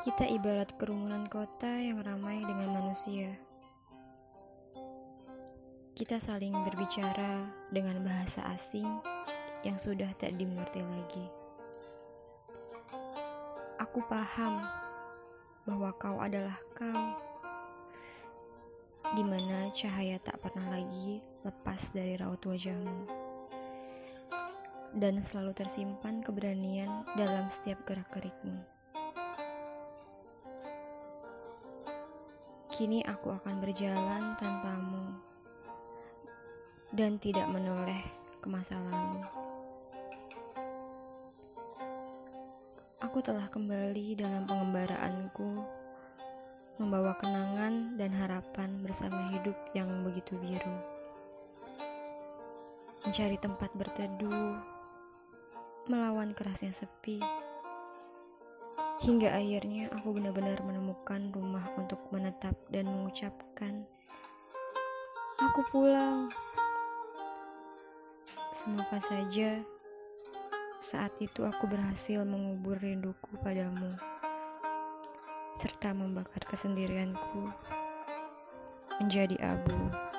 [0.00, 3.36] Kita ibarat kerumunan kota yang ramai dengan manusia.
[5.92, 8.88] Kita saling berbicara dengan bahasa asing
[9.60, 11.26] yang sudah tak dimengerti lagi.
[13.76, 14.64] Aku paham
[15.68, 17.04] bahwa kau adalah kau,
[19.12, 23.04] di mana cahaya tak pernah lagi lepas dari raut wajahmu,
[24.96, 28.79] dan selalu tersimpan keberanian dalam setiap gerak-gerikmu.
[32.80, 35.12] Kini aku akan berjalan tanpamu
[36.96, 38.00] dan tidak menoleh
[38.40, 39.20] ke masa lalu.
[43.04, 45.60] Aku telah kembali dalam pengembaraanku,
[46.80, 50.76] membawa kenangan dan harapan bersama hidup yang begitu biru.
[53.04, 54.56] Mencari tempat berteduh,
[55.84, 57.20] melawan kerasnya sepi,
[59.04, 63.86] hingga akhirnya aku benar-benar menemukan rumah untuk menetap dan mengucapkan,
[65.40, 66.28] "Aku pulang."
[68.60, 69.64] Semoga saja
[70.84, 73.96] saat itu aku berhasil mengubur rinduku padamu,
[75.56, 77.48] serta membakar kesendirianku
[79.00, 80.09] menjadi abu.